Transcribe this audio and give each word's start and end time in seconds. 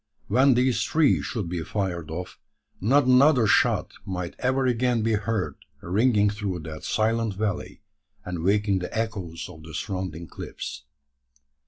When 0.29 0.55
these 0.55 0.83
three 0.83 1.21
should 1.21 1.47
be 1.47 1.63
fired 1.63 2.09
off, 2.09 2.39
not 2.79 3.05
another 3.05 3.45
shot 3.45 3.91
might 4.03 4.33
ever 4.39 4.65
again 4.65 5.03
be 5.03 5.13
heard 5.13 5.57
ringing 5.79 6.27
through 6.31 6.61
that 6.61 6.83
silent 6.83 7.35
valley, 7.35 7.83
and 8.25 8.39
waking 8.43 8.79
the 8.79 8.91
echoes 8.97 9.47
of 9.47 9.61
the 9.61 9.75
surrounding 9.75 10.25
cliffs. 10.25 10.85